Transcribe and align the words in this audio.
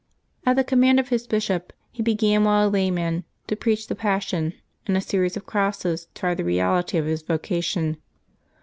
At 0.47 0.55
the 0.55 0.63
command 0.63 0.99
of 0.99 1.09
his 1.09 1.27
bishop 1.27 1.71
he 1.91 2.01
began 2.01 2.43
while 2.43 2.67
a 2.67 2.71
la3'Tiian 2.71 3.23
to 3.45 3.55
preach 3.55 3.85
the 3.85 3.93
Passion, 3.93 4.53
and 4.87 4.97
a 4.97 4.99
series 4.99 5.37
of 5.37 5.45
crosses 5.45 6.07
tried 6.15 6.37
the 6.37 6.43
reality 6.43 6.97
of 6.97 7.05
his 7.05 7.21
vocation. 7.21 7.97